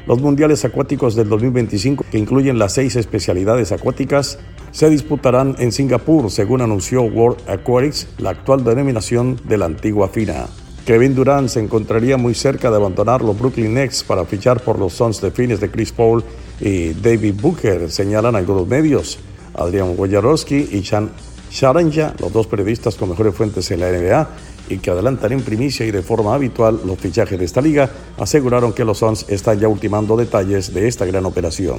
Los 0.08 0.22
Mundiales 0.22 0.66
Acuáticos 0.66 1.16
del 1.16 1.30
2025, 1.30 2.06
que 2.10 2.18
incluyen 2.18 2.58
las 2.58 2.74
seis 2.74 2.96
especialidades 2.96 3.72
acuáticas, 3.72 4.40
se 4.72 4.90
disputarán 4.90 5.56
en 5.60 5.72
Singapur, 5.72 6.32
según 6.32 6.62
anunció 6.62 7.04
World 7.04 7.50
Aquatics, 7.50 8.08
la 8.18 8.32
actual 8.32 8.64
denominación 8.64 9.40
de 9.44 9.58
la 9.58 9.66
antigua 9.66 10.08
FINA. 10.08 10.48
Kevin 10.86 11.14
Durant 11.14 11.50
se 11.50 11.60
encontraría 11.60 12.18
muy 12.18 12.34
cerca 12.34 12.72
de 12.72 12.78
abandonar 12.78 13.22
los 13.22 13.38
Brooklyn 13.38 13.74
Nets 13.74 14.04
para 14.04 14.26
fichar 14.26 14.62
por 14.62 14.80
los 14.80 14.94
Suns 14.94 15.22
de 15.22 15.30
fines 15.30 15.60
de 15.60 15.70
Chris 15.70 15.92
Paul 15.92 16.24
y 16.60 16.94
David 16.94 17.36
Booker, 17.40 17.92
señalan 17.92 18.36
algunos 18.36 18.68
medios. 18.68 19.20
Adrian 19.54 19.94
Wojnarowski 19.98 20.70
y 20.72 20.82
Chan 20.82 21.12
Sharanja, 21.52 22.14
los 22.20 22.32
dos 22.32 22.48
periodistas 22.48 22.96
con 22.96 23.10
mejores 23.10 23.36
fuentes 23.36 23.70
en 23.72 23.82
la 23.82 23.92
NBA, 23.92 24.30
y 24.70 24.78
que 24.78 24.90
adelantan 24.90 25.34
en 25.34 25.42
primicia 25.42 25.86
y 25.86 25.92
de 25.92 26.02
forma 26.02 26.34
habitual 26.34 26.80
los 26.86 26.98
fichajes 26.98 27.38
de 27.38 27.46
esta 27.46 27.62
liga, 27.62 27.90
aseguraron 28.18 28.74
que 28.74 28.86
los 28.86 29.00
Suns 29.00 29.26
están 29.28 29.60
ya 29.60 29.68
ultimando 29.68 30.16
detalles 30.16 30.74
de 30.74 30.88
esta 30.88 31.06
gran 31.06 31.26
operación. 31.26 31.78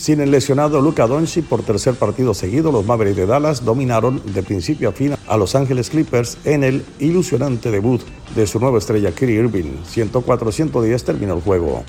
Sin 0.00 0.22
el 0.22 0.30
lesionado 0.30 0.80
Luca 0.80 1.06
Doncic 1.06 1.44
por 1.44 1.62
tercer 1.62 1.94
partido 1.94 2.32
seguido, 2.32 2.72
los 2.72 2.86
Mavericks 2.86 3.18
de 3.18 3.26
Dallas 3.26 3.66
dominaron 3.66 4.22
de 4.32 4.42
principio 4.42 4.88
a 4.88 4.92
fin 4.92 5.14
a 5.26 5.36
Los 5.36 5.54
Ángeles 5.54 5.90
Clippers 5.90 6.38
en 6.46 6.64
el 6.64 6.86
ilusionante 7.00 7.70
debut 7.70 8.00
de 8.34 8.46
su 8.46 8.58
nueva 8.58 8.78
estrella 8.78 9.12
Kyrie 9.12 9.40
Irving. 9.40 9.76
104-110 9.84 11.02
terminó 11.02 11.34
el 11.34 11.42
juego. 11.42 11.84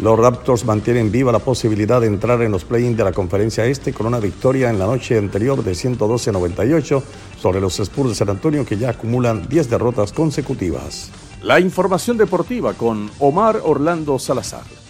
Los 0.00 0.16
Raptors 0.16 0.64
mantienen 0.64 1.10
viva 1.10 1.32
la 1.32 1.40
posibilidad 1.40 2.00
de 2.00 2.06
entrar 2.06 2.40
en 2.42 2.52
los 2.52 2.64
play-in 2.64 2.96
de 2.96 3.02
la 3.02 3.10
conferencia 3.10 3.66
este 3.66 3.92
con 3.92 4.06
una 4.06 4.20
victoria 4.20 4.70
en 4.70 4.78
la 4.78 4.86
noche 4.86 5.18
anterior 5.18 5.64
de 5.64 5.72
112-98 5.72 7.02
sobre 7.36 7.60
los 7.60 7.80
Spurs 7.80 8.10
de 8.10 8.14
San 8.14 8.30
Antonio 8.30 8.64
que 8.64 8.78
ya 8.78 8.90
acumulan 8.90 9.48
10 9.48 9.70
derrotas 9.70 10.12
consecutivas. 10.12 11.10
La 11.42 11.58
información 11.58 12.16
deportiva 12.16 12.74
con 12.74 13.10
Omar 13.18 13.60
Orlando 13.64 14.20
Salazar. 14.20 14.85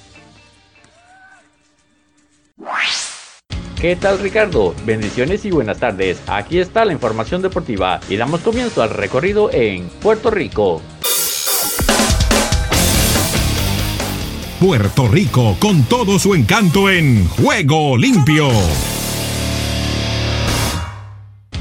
¿Qué 3.81 3.95
tal 3.95 4.19
Ricardo? 4.19 4.75
Bendiciones 4.87 5.45
y 5.45 5.51
buenas 5.51 5.79
tardes. 5.79 6.23
Aquí 6.27 6.59
está 6.59 6.87
la 6.87 6.95
información 6.95 7.43
deportiva 7.43 8.01
y 8.09 8.17
damos 8.17 8.41
comienzo 8.41 8.83
al 8.83 8.89
recorrido 8.89 9.51
en 9.53 9.89
Puerto 10.01 10.31
Rico. 10.31 10.81
Puerto 14.59 15.09
Rico 15.09 15.57
con 15.61 15.83
todo 15.85 16.19
su 16.19 16.35
encanto 16.35 16.89
en 16.89 17.29
Juego 17.29 17.99
Limpio. 17.99 18.49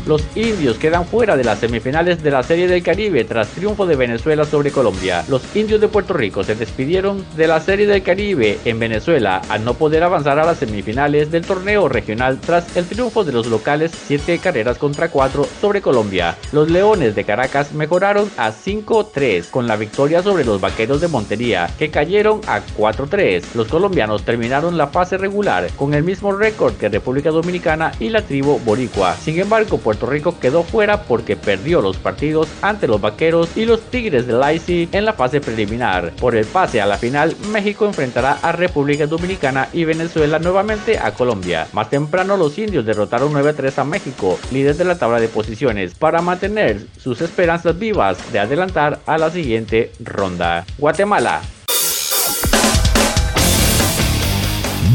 Los 0.06 0.24
indios 0.36 0.78
quedan 0.78 1.08
fuera 1.08 1.36
de 1.36 1.44
las 1.44 1.60
semifinales 1.60 2.22
de 2.22 2.30
la 2.30 2.44
Serie 2.44 2.68
del 2.68 2.84
Caribe 2.84 3.24
tras 3.24 3.48
triunfo 3.50 3.88
de 3.88 3.96
Venezuela 3.96 4.46
sobre 4.46 4.70
Colombia. 4.70 5.26
Los 5.28 5.42
indios 5.56 5.82
de 5.82 5.88
Puerto 5.88 6.14
Rico 6.14 6.44
se 6.44 6.54
despidieron 6.54 7.26
de 7.36 7.48
la 7.48 7.60
Serie 7.60 7.88
del 7.88 8.04
Caribe 8.04 8.60
en 8.66 8.78
Venezuela 8.78 9.42
al 9.50 9.66
no 9.66 9.74
poder 9.74 10.04
avanzar 10.04 10.38
a 10.38 10.46
las 10.46 10.60
semifinales 10.60 11.32
del 11.32 11.44
torneo 11.44 11.90
regional 11.90 12.40
tras 12.40 12.78
el 12.78 12.86
triunfo 12.86 13.24
de 13.24 13.32
los 13.32 13.48
locales 13.48 13.92
7 14.06 14.38
carreras 14.38 14.78
contra 14.78 15.10
4 15.10 15.48
sobre 15.60 15.82
Colombia. 15.82 16.38
Los 16.52 16.70
Leones 16.70 17.16
de 17.16 17.24
Caracas 17.24 17.74
mejoraron 17.74 18.30
a 18.38 18.52
5-3 18.52 19.50
con 19.50 19.66
la 19.66 19.76
victoria 19.76 20.22
sobre 20.22 20.46
los 20.46 20.62
Vaqueros 20.62 21.02
de 21.02 21.08
Montería 21.08 21.68
que 21.80 21.90
cayeron 21.90 22.42
a 22.46 22.62
4-3. 22.78 23.44
Los 23.56 23.70
colombianos 23.70 24.24
terminaron 24.24 24.78
la 24.78 24.86
fase 24.86 25.18
regular 25.18 25.68
con 25.76 25.96
el 25.96 26.04
mismo 26.04 26.32
récord 26.32 26.76
que 26.76 26.90
República 26.90 27.32
Dominicana 27.32 27.92
y 28.00 28.10
la 28.10 28.22
tribu 28.22 28.60
Boricua. 28.60 29.16
Sin 29.16 29.40
embargo, 29.40 29.80
Puerto 29.96 30.12
Rico 30.12 30.40
quedó 30.40 30.64
fuera 30.64 31.04
porque 31.04 31.38
perdió 31.38 31.82
los 31.82 31.96
partidos 31.96 32.50
ante 32.62 32.86
los 32.88 33.00
Vaqueros 33.00 33.56
y 33.56 33.66
los 33.66 33.80
Tigres 33.90 34.28
de 34.28 34.34
Laisi 34.34 34.90
en 34.92 35.06
la 35.06 35.14
fase 35.14 35.40
preliminar. 35.40 36.12
Por 36.20 36.36
el 36.36 36.46
pase 36.46 36.82
a 36.82 36.86
la 36.86 36.98
final, 36.98 37.34
México 37.52 37.86
enfrentará 37.86 38.40
a 38.42 38.52
República 38.52 39.08
Dominicana 39.08 39.70
y 39.72 39.86
Venezuela 39.86 40.38
nuevamente 40.38 41.00
a 41.00 41.14
Colombia. 41.14 41.68
Más 41.72 41.90
temprano 41.90 42.36
los 42.36 42.58
indios 42.58 42.86
derrotaron 42.86 43.32
9-3 43.32 43.78
a 43.78 43.84
México, 43.86 44.38
líder 44.52 44.76
de 44.76 44.84
la 44.84 44.98
tabla 44.98 45.22
de 45.22 45.30
posiciones, 45.30 45.94
para 45.94 46.22
mantener 46.22 46.86
sus 47.02 47.22
esperanzas 47.22 47.80
vivas 47.80 48.18
de 48.34 48.40
adelantar 48.40 49.00
a 49.06 49.18
la 49.18 49.32
siguiente 49.32 49.94
ronda. 50.04 50.66
Guatemala 50.78 51.42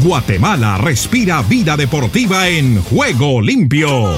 Guatemala 0.03 0.79
respira 0.79 1.43
vida 1.43 1.77
deportiva 1.77 2.47
en 2.47 2.81
juego 2.81 3.39
limpio. 3.39 4.15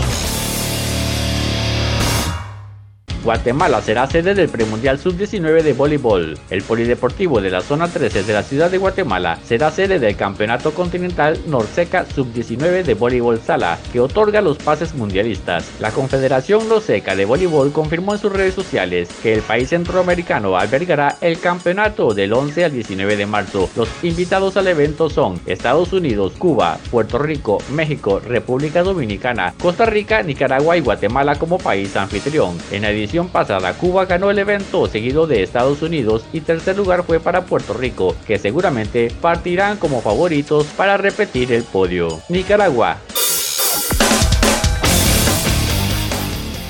Guatemala 3.23 3.81
será 3.81 4.05
sede 4.05 4.35
del 4.35 4.49
premundial 4.49 4.99
sub-19 4.99 5.61
de 5.61 5.71
voleibol. 5.71 6.37
El 6.49 6.61
polideportivo 6.61 7.39
de 7.39 7.51
la 7.51 7.61
zona 7.61 7.87
13 7.87 8.23
de 8.23 8.33
la 8.33 8.43
ciudad 8.43 8.69
de 8.69 8.77
Guatemala 8.77 9.39
será 9.45 9.71
sede 9.71 9.97
del 9.97 10.17
campeonato 10.17 10.73
continental 10.73 11.39
Norseca 11.47 12.05
sub-19 12.05 12.83
de 12.83 12.93
voleibol 12.95 13.39
sala, 13.39 13.79
que 13.93 14.01
otorga 14.01 14.41
los 14.41 14.57
pases 14.57 14.93
mundialistas. 14.93 15.69
La 15.79 15.91
Confederación 15.91 16.67
Norseca 16.67 17.15
de 17.15 17.23
Voleibol 17.23 17.71
confirmó 17.71 18.13
en 18.13 18.19
sus 18.19 18.33
redes 18.33 18.55
sociales 18.55 19.07
que 19.21 19.33
el 19.33 19.41
país 19.41 19.69
centroamericano 19.69 20.57
albergará 20.57 21.15
el 21.21 21.39
campeonato 21.39 22.13
del 22.13 22.33
11 22.33 22.65
al 22.65 22.71
19 22.73 23.15
de 23.15 23.25
marzo. 23.25 23.69
Los 23.77 23.87
invitados 24.03 24.57
al 24.57 24.67
evento 24.67 25.09
son 25.09 25.39
Estados 25.45 25.93
Unidos, 25.93 26.33
Cuba, 26.37 26.77
Puerto 26.91 27.19
Rico, 27.19 27.59
México, 27.71 28.19
República 28.19 28.83
Dominicana, 28.83 29.53
Costa 29.61 29.85
Rica, 29.85 30.23
Nicaragua 30.23 30.75
y 30.75 30.81
Guatemala 30.81 31.35
como 31.35 31.57
país 31.57 31.95
anfitrión. 31.95 32.57
En 32.71 32.81
la 32.81 32.89
edición 32.89 33.12
pasada, 33.21 33.73
Cuba 33.75 34.05
ganó 34.05 34.31
el 34.31 34.39
evento 34.39 34.87
seguido 34.87 35.27
de 35.27 35.43
Estados 35.43 35.81
Unidos 35.83 36.25
y 36.33 36.41
tercer 36.41 36.75
lugar 36.75 37.03
fue 37.03 37.19
para 37.19 37.45
Puerto 37.45 37.73
Rico, 37.73 38.15
que 38.25 38.39
seguramente 38.39 39.11
partirán 39.21 39.77
como 39.77 40.01
favoritos 40.01 40.65
para 40.75 40.97
repetir 40.97 41.51
el 41.51 41.63
podio. 41.63 42.21
Nicaragua. 42.29 42.97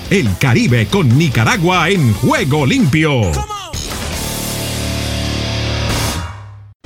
El 0.10 0.38
Caribe 0.38 0.86
con 0.88 1.18
Nicaragua 1.18 1.90
en 1.90 2.14
juego 2.14 2.66
limpio. 2.66 3.32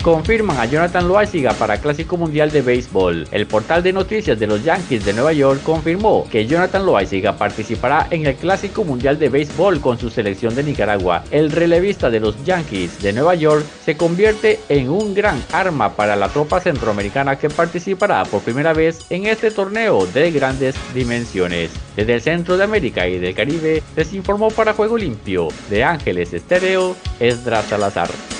Confirman 0.07 0.57
a 0.57 0.63
Jonathan 0.63 1.05
Loaiziga 1.05 1.51
para 1.51 1.81
Clásico 1.81 2.15
Mundial 2.15 2.49
de 2.49 2.61
Béisbol. 2.61 3.27
El 3.29 3.45
portal 3.45 3.83
de 3.83 3.91
noticias 3.91 4.39
de 4.39 4.47
los 4.47 4.63
Yankees 4.63 5.03
de 5.03 5.11
Nueva 5.11 5.33
York 5.33 5.61
confirmó 5.63 6.25
que 6.31 6.47
Jonathan 6.47 6.85
Loaiziga 6.85 7.35
participará 7.35 8.07
en 8.09 8.25
el 8.25 8.35
Clásico 8.35 8.85
Mundial 8.85 9.19
de 9.19 9.27
Béisbol 9.27 9.81
con 9.81 9.99
su 9.99 10.09
selección 10.09 10.55
de 10.55 10.63
Nicaragua. 10.63 11.25
El 11.29 11.51
relevista 11.51 12.09
de 12.09 12.21
los 12.21 12.41
Yankees 12.45 13.01
de 13.01 13.11
Nueva 13.11 13.35
York 13.35 13.65
se 13.83 13.97
convierte 13.97 14.61
en 14.69 14.89
un 14.89 15.13
gran 15.13 15.43
arma 15.51 15.93
para 15.97 16.15
la 16.15 16.29
tropa 16.29 16.61
centroamericana 16.61 17.37
que 17.37 17.49
participará 17.49 18.23
por 18.23 18.41
primera 18.43 18.71
vez 18.71 19.07
en 19.09 19.25
este 19.25 19.51
torneo 19.51 20.05
de 20.05 20.31
grandes 20.31 20.75
dimensiones. 20.93 21.69
Desde 21.97 22.13
el 22.13 22.21
centro 22.21 22.55
de 22.55 22.63
América 22.63 23.09
y 23.09 23.19
del 23.19 23.35
Caribe 23.35 23.83
les 23.97 24.13
informó 24.13 24.51
para 24.51 24.71
Juego 24.71 24.97
Limpio 24.97 25.49
de 25.69 25.83
Ángeles 25.83 26.31
Estéreo 26.31 26.95
Esdras 27.19 27.65
Salazar. 27.65 28.36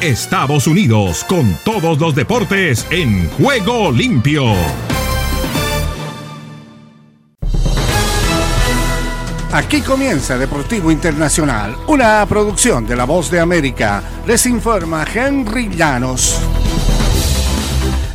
Estados 0.00 0.66
Unidos 0.66 1.24
con 1.24 1.56
todos 1.64 1.98
los 1.98 2.14
deportes 2.14 2.86
en 2.90 3.28
juego 3.30 3.90
limpio. 3.90 4.44
Aquí 9.52 9.80
comienza 9.80 10.36
Deportivo 10.36 10.90
Internacional, 10.90 11.76
una 11.86 12.26
producción 12.26 12.86
de 12.86 12.94
La 12.94 13.04
Voz 13.04 13.30
de 13.30 13.40
América. 13.40 14.02
Les 14.26 14.44
informa 14.44 15.06
Henry 15.12 15.70
Llanos. 15.70 16.40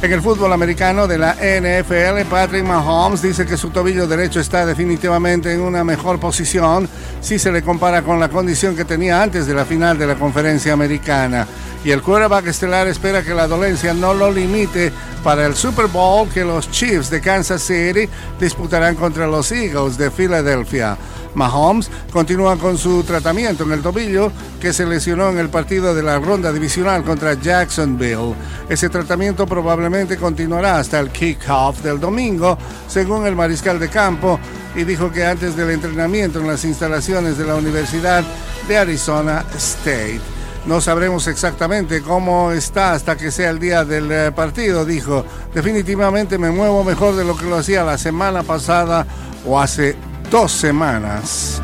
En 0.04 0.12
el 0.12 0.22
fútbol 0.22 0.52
americano 0.52 1.08
de 1.08 1.20
la 1.20 1.34
NFL, 1.36 2.28
Patrick 2.28 2.64
Mahomes 2.64 3.22
dice 3.22 3.46
que 3.46 3.56
su 3.56 3.70
tobillo 3.70 4.08
derecho 4.08 4.40
está 4.40 4.66
definitivamente 4.66 5.54
en 5.54 5.62
una 5.62 5.84
mejor 5.84 6.20
posición 6.20 6.90
si 7.22 7.38
se 7.38 7.52
le 7.52 7.62
compara 7.62 8.02
con 8.02 8.20
la 8.20 8.28
condición 8.28 8.76
que 8.76 8.84
tenía 8.84 9.22
antes 9.22 9.46
de 9.46 9.54
la 9.54 9.64
final 9.64 10.00
de 10.00 10.08
la 10.08 10.16
conferencia 10.16 10.74
americana. 10.74 11.46
Y 11.84 11.92
el 11.92 12.02
quarterback 12.04 12.48
estelar 12.48 12.88
espera 12.88 13.24
que 13.24 13.34
la 13.34 13.48
dolencia 13.48 13.94
no 13.94 14.14
lo 14.14 14.32
limite 14.32 14.92
para 15.24 15.48
el 15.48 15.56
Super 15.56 15.88
Bowl 15.88 16.30
que 16.30 16.46
los 16.46 16.70
Chiefs 16.70 17.10
de 17.10 17.22
Kansas 17.22 17.62
City 17.62 18.08
disputarán 18.40 18.96
contra 18.96 19.26
los 19.26 19.52
Eagles 19.52 19.98
de 19.98 20.12
Filadelfia. 20.12 20.96
Mahomes 21.34 21.90
continúa 22.12 22.58
con 22.58 22.78
su 22.78 23.04
tratamiento 23.04 23.64
en 23.64 23.72
el 23.72 23.82
tobillo 23.82 24.32
que 24.60 24.74
se 24.74 24.86
lesionó 24.86 25.30
en 25.30 25.40
el 25.40 25.50
partido 25.50 25.96
de 25.96 26.04
la 26.04 26.20
ronda 26.20 26.52
divisional 26.52 27.04
contra 27.04 27.34
Jacksonville. 27.34 28.36
Ese 28.70 28.90
tratamiento 28.90 29.48
probablemente 29.48 30.18
continuará 30.18 30.78
hasta 30.78 31.00
el 31.00 31.10
kickoff 31.10 31.82
del 31.82 32.00
domingo, 32.00 32.58
según 32.88 33.26
el 33.26 33.36
mariscal 33.36 33.80
de 33.80 33.90
campo, 33.90 34.40
y 34.76 34.84
dijo 34.84 35.12
que 35.12 35.26
antes 35.26 35.56
del 35.56 35.72
entrenamiento 35.72 36.40
en 36.40 36.48
las 36.48 36.64
instalaciones 36.66 37.38
de 37.38 37.46
la 37.46 37.56
Universidad 37.56 38.24
de 38.68 38.78
Arizona 38.78 39.46
State. 39.56 40.41
No 40.66 40.80
sabremos 40.80 41.28
exactamente 41.28 42.02
cómo 42.02 42.52
está 42.52 42.94
hasta 42.94 43.18
que 43.18 43.32
sea 43.32 43.50
el 43.50 43.60
día 43.60 43.84
del 43.84 44.12
eh, 44.12 44.32
partido, 44.32 44.86
dijo. 44.86 45.26
Definitivamente 45.54 46.38
me 46.38 46.52
muevo 46.52 46.84
mejor 46.84 47.16
de 47.16 47.26
lo 47.26 47.36
que 47.36 47.46
lo 47.46 47.58
hacía 47.58 47.84
la 47.84 47.98
semana 47.98 48.44
pasada 48.44 49.08
o 49.46 49.60
hace 49.60 49.96
dos 50.30 50.52
semanas. 50.52 51.60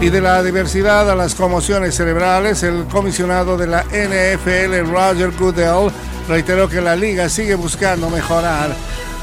Y 0.00 0.10
de 0.10 0.20
la 0.20 0.42
diversidad 0.42 1.10
a 1.10 1.14
las 1.14 1.34
conmociones 1.34 1.94
cerebrales, 1.94 2.62
el 2.62 2.84
comisionado 2.84 3.56
de 3.56 3.66
la 3.66 3.84
NFL, 3.84 4.90
Roger 4.90 5.30
Goodell, 5.38 5.92
reiteró 6.28 6.68
que 6.68 6.80
la 6.80 6.96
liga 6.96 7.28
sigue 7.28 7.54
buscando 7.56 8.10
mejorar. 8.10 8.74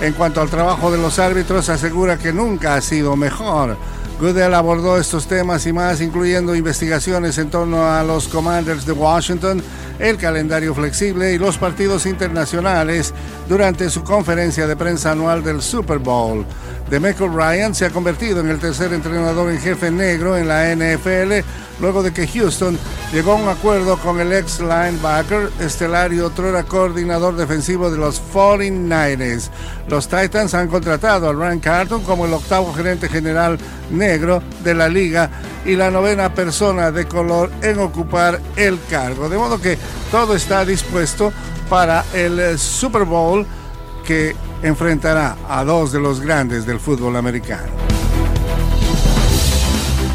En 0.01 0.13
cuanto 0.13 0.41
al 0.41 0.49
trabajo 0.49 0.91
de 0.91 0.97
los 0.97 1.19
árbitros, 1.19 1.67
asegura 1.69 2.17
que 2.17 2.31
nunca 2.31 2.75
ha 2.75 2.81
sido 2.81 3.15
mejor. 3.17 3.77
Goodell 4.19 4.53
abordó 4.53 4.97
estos 4.97 5.27
temas 5.27 5.65
y 5.65 5.71
más, 5.71 6.01
incluyendo 6.01 6.53
investigaciones 6.53 7.37
en 7.37 7.49
torno 7.49 7.89
a 7.89 8.03
los 8.03 8.27
Commanders 8.27 8.85
de 8.85 8.91
Washington, 8.91 9.63
el 9.97 10.17
calendario 10.17 10.75
flexible 10.75 11.33
y 11.33 11.37
los 11.37 11.57
partidos 11.57 12.05
internacionales 12.05 13.13
durante 13.47 13.89
su 13.89 14.03
conferencia 14.03 14.67
de 14.67 14.75
prensa 14.75 15.11
anual 15.11 15.41
del 15.41 15.61
Super 15.61 15.99
Bowl. 15.99 16.45
Demeco 16.89 17.27
Ryan 17.27 17.75
se 17.75 17.85
ha 17.85 17.91
convertido 17.91 18.39
en 18.39 18.49
el 18.49 18.59
tercer 18.59 18.93
entrenador 18.93 19.51
en 19.51 19.59
jefe 19.59 19.91
negro 19.91 20.35
en 20.35 20.47
la 20.47 20.75
NFL 20.75 21.45
luego 21.79 22.01
de 22.01 22.11
que 22.11 22.27
Houston 22.27 22.77
llegó 23.13 23.33
a 23.33 23.35
un 23.35 23.47
acuerdo 23.47 23.97
con 23.97 24.19
el 24.19 24.33
ex 24.33 24.59
linebacker 24.59 25.51
estelar 25.59 26.11
y 26.13 26.19
otro 26.19 26.49
era 26.49 26.63
coordinador 26.63 27.35
defensivo 27.35 27.89
de 27.91 27.97
los 27.97 28.21
49ers. 28.33 29.49
Los 29.87 30.07
Titans 30.07 30.53
han 30.53 30.67
contratado 30.67 31.29
a 31.29 31.33
Ryan 31.33 31.59
Carton 31.59 32.03
como 32.03 32.25
el 32.25 32.33
octavo 32.33 32.73
gerente 32.73 33.07
general 33.07 33.59
negro 33.91 34.41
de 34.63 34.73
la 34.73 34.89
liga 34.89 35.29
y 35.65 35.75
la 35.75 35.91
novena 35.91 36.33
persona 36.33 36.91
de 36.91 37.05
color 37.05 37.51
en 37.61 37.79
ocupar 37.79 38.39
el 38.55 38.79
cargo. 38.89 39.29
De 39.29 39.37
modo 39.37 39.61
que 39.61 39.77
todo 40.11 40.35
está 40.35 40.65
dispuesto 40.65 41.31
para 41.69 42.03
el 42.13 42.57
Super 42.57 43.03
Bowl 43.03 43.45
que 44.05 44.35
enfrentará 44.63 45.37
a 45.47 45.63
dos 45.63 45.91
de 45.91 45.99
los 45.99 46.19
grandes 46.19 46.65
del 46.65 46.79
fútbol 46.79 47.15
americano. 47.15 47.71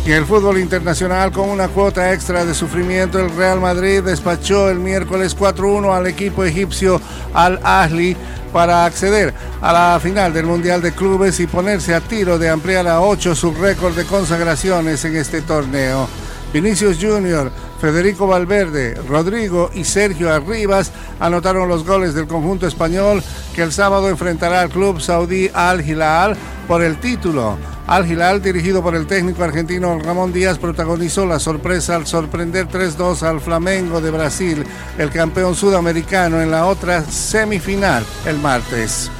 Y 0.07 0.13
el 0.13 0.27
fútbol 0.27 0.59
internacional 0.59 1.33
con 1.33 1.49
una 1.49 1.69
cuota 1.69 2.13
extra 2.13 2.45
de 2.45 2.53
sufrimiento, 2.53 3.19
el 3.19 3.35
Real 3.35 3.59
Madrid 3.59 4.03
despachó 4.03 4.69
el 4.69 4.79
miércoles 4.79 5.35
4-1 5.35 5.97
al 5.97 6.07
equipo 6.07 6.45
egipcio 6.45 7.01
Al 7.33 7.59
Ahly 7.63 8.15
para 8.53 8.85
acceder 8.85 9.33
a 9.63 9.73
la 9.73 9.99
final 10.01 10.35
del 10.35 10.45
Mundial 10.45 10.83
de 10.83 10.93
Clubes 10.93 11.41
y 11.41 11.47
ponerse 11.47 11.95
a 11.95 12.01
tiro 12.01 12.39
de 12.39 12.51
ampliar 12.51 12.87
a 12.87 13.01
8 13.01 13.35
su 13.35 13.53
récord 13.55 13.97
de 13.97 14.05
consagraciones 14.05 15.05
en 15.07 15.17
este 15.17 15.41
torneo. 15.41 16.07
Vinicius 16.55 16.99
Junior, 17.01 17.51
Federico 17.81 18.29
Valverde, 18.29 18.95
Rodrigo 19.09 19.73
y 19.75 19.83
Sergio 19.83 20.33
Arribas 20.33 20.93
anotaron 21.19 21.69
los 21.69 21.85
goles 21.85 22.15
del 22.15 22.29
conjunto 22.29 22.69
español 22.69 23.25
que 23.57 23.63
el 23.63 23.73
sábado 23.73 24.09
enfrentará 24.09 24.61
al 24.61 24.69
club 24.69 25.01
saudí 25.01 25.51
Al 25.53 25.81
Hilal 25.81 26.37
por 26.69 26.81
el 26.81 27.01
título. 27.01 27.59
Al 27.89 28.09
Hilal, 28.09 28.41
dirigido 28.41 28.85
por 28.85 28.95
el 28.95 29.09
técnico 29.09 29.43
argentino 29.43 29.99
Ramón 29.99 30.33
Díaz, 30.33 30.59
protagonizó 30.59 31.27
la 31.27 31.41
sorpresa 31.41 31.97
al 31.97 32.07
sorprender 32.07 32.69
3-2 32.69 33.25
al 33.25 33.41
Flamengo 33.41 34.01
de 34.01 34.13
Brasil, 34.13 34.65
el 34.97 35.11
campeón 35.11 35.57
sudamericano, 35.57 36.41
en 36.41 36.53
la 36.53 36.67
otra 36.67 37.03
semifinal 37.03 38.07
el 38.27 38.39
martes. 38.39 39.11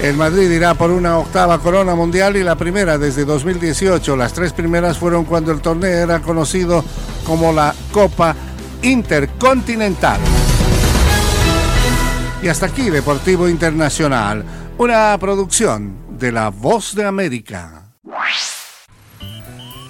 El 0.00 0.16
Madrid 0.16 0.50
irá 0.50 0.74
por 0.74 0.90
una 0.90 1.18
octava 1.18 1.58
corona 1.58 1.94
mundial 1.94 2.36
y 2.36 2.42
la 2.42 2.56
primera 2.56 2.98
desde 2.98 3.24
2018. 3.24 4.16
Las 4.16 4.32
tres 4.32 4.52
primeras 4.52 4.98
fueron 4.98 5.24
cuando 5.24 5.52
el 5.52 5.60
torneo 5.60 5.90
era 5.90 6.20
conocido 6.20 6.84
como 7.24 7.52
la 7.52 7.74
Copa 7.92 8.34
Intercontinental. 8.82 10.20
Y 12.42 12.48
hasta 12.48 12.66
aquí 12.66 12.90
Deportivo 12.90 13.48
Internacional, 13.48 14.44
una 14.78 15.16
producción 15.18 15.94
de 16.18 16.32
La 16.32 16.48
Voz 16.48 16.94
de 16.94 17.04
América. 17.04 17.81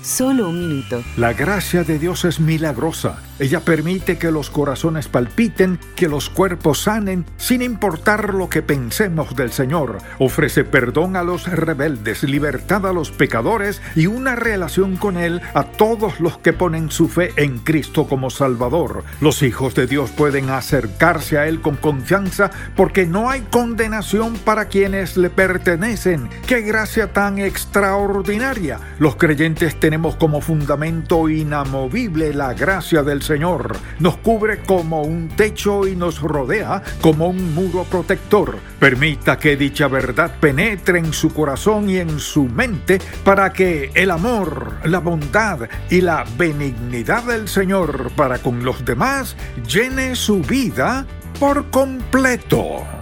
Solo 0.03 0.49
un 0.49 0.59
minuto. 0.59 1.05
La 1.17 1.33
gracia 1.33 1.85
de 1.85 1.97
Dios 1.97 2.25
es 2.25 2.41
milagrosa. 2.41 3.23
Ella 3.39 3.61
permite 3.61 4.19
que 4.19 4.31
los 4.31 4.51
corazones 4.51 5.09
palpiten, 5.09 5.79
que 5.97 6.09
los 6.09 6.29
cuerpos 6.29 6.83
sanen, 6.83 7.25
sin 7.37 7.63
importar 7.63 8.35
lo 8.35 8.49
que 8.49 8.63
pensemos 8.63 9.35
del 9.37 9.53
Señor. 9.53 9.99
Ofrece 10.19 10.65
perdón 10.65 11.17
a 11.17 11.23
los 11.23 11.47
rebeldes, 11.47 12.25
libertad 12.25 12.87
a 12.87 12.93
los 12.93 13.11
pecadores 13.11 13.81
y 13.95 14.07
una 14.07 14.37
relación 14.37 14.97
con 14.97 15.17
Él 15.17 15.41
a 15.55 15.65
todos 15.65 16.21
los 16.21 16.39
que 16.39 16.53
ponen 16.53 16.91
su 16.91 17.09
fe 17.09 17.33
en 17.37 17.59
Cristo 17.59 18.07
como 18.07 18.31
Salvador. 18.31 19.05
Los 19.21 19.43
hijos 19.43 19.75
de 19.75 19.87
Dios 19.87 20.11
pueden 20.11 20.51
acercarse 20.51 21.39
a 21.39 21.47
Él 21.47 21.61
con 21.61 21.77
confianza 21.77 22.51
porque 22.77 23.07
no 23.07 23.31
hay 23.31 23.43
condenación 23.43 24.35
para 24.35 24.67
quienes 24.67 25.17
le 25.17 25.31
pertenecen. 25.31 26.29
¡Qué 26.47 26.61
gracia 26.61 27.13
tan 27.13 27.39
extraordinaria! 27.39 28.79
Los 28.99 29.17
creyentes 29.17 29.81
tenemos 29.93 30.17
como 30.17 30.41
fundamento 30.41 31.29
inamovible 31.29 32.33
la 32.33 32.55
gracia 32.55 33.03
del 33.03 33.21
Señor. 33.21 33.77
Nos 33.99 34.17
cubre 34.17 34.63
como 34.63 35.03
un 35.03 35.29
techo 35.29 35.87
y 35.87 35.95
nos 35.95 36.23
rodea 36.23 36.83
como 37.03 37.29
un 37.29 37.55
muro 37.55 37.85
protector. 37.85 38.57
Permita 38.79 39.39
que 39.39 39.55
dicha 39.55 39.89
verdad 39.89 40.35
penetre 40.41 40.99
en 40.99 41.13
su 41.13 41.35
corazón 41.35 41.91
y 41.91 41.99
en 41.99 42.21
su 42.21 42.45
mente 42.45 43.03
para 43.23 43.53
que 43.53 43.91
el 43.93 44.11
amor, 44.11 44.79
la 44.85 45.01
bondad 45.01 45.69
y 45.91 46.01
la 46.01 46.25
benignidad 46.39 47.25
del 47.25 47.47
Señor 47.47 48.13
para 48.17 48.39
con 48.39 48.65
los 48.65 48.87
demás 48.87 49.37
llene 49.69 50.17
su 50.17 50.41
vida 50.41 51.05
por 51.39 51.69
completo. 51.69 53.02